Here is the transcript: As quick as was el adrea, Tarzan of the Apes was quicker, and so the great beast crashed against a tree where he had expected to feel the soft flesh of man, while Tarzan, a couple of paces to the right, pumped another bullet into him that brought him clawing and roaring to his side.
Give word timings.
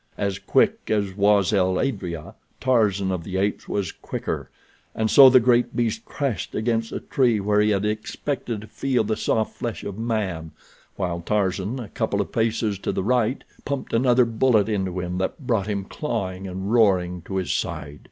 As 0.17 0.39
quick 0.39 0.89
as 0.89 1.15
was 1.15 1.53
el 1.53 1.79
adrea, 1.79 2.33
Tarzan 2.59 3.11
of 3.11 3.23
the 3.23 3.37
Apes 3.37 3.69
was 3.69 3.91
quicker, 3.91 4.49
and 4.95 5.11
so 5.11 5.29
the 5.29 5.39
great 5.39 5.75
beast 5.75 6.05
crashed 6.05 6.55
against 6.55 6.91
a 6.91 6.99
tree 7.01 7.39
where 7.39 7.61
he 7.61 7.69
had 7.69 7.85
expected 7.85 8.61
to 8.61 8.67
feel 8.67 9.03
the 9.03 9.15
soft 9.15 9.55
flesh 9.55 9.83
of 9.83 9.99
man, 9.99 10.53
while 10.95 11.21
Tarzan, 11.21 11.79
a 11.79 11.87
couple 11.89 12.19
of 12.19 12.31
paces 12.31 12.79
to 12.79 12.91
the 12.91 13.03
right, 13.03 13.43
pumped 13.63 13.93
another 13.93 14.25
bullet 14.25 14.67
into 14.67 14.99
him 14.99 15.19
that 15.19 15.45
brought 15.45 15.67
him 15.67 15.85
clawing 15.85 16.47
and 16.47 16.73
roaring 16.73 17.21
to 17.25 17.35
his 17.35 17.53
side. 17.53 17.99